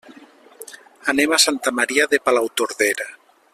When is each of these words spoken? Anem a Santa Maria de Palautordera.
Anem 1.13 1.35
a 1.37 1.39
Santa 1.45 1.75
Maria 1.81 2.09
de 2.15 2.21
Palautordera. 2.29 3.11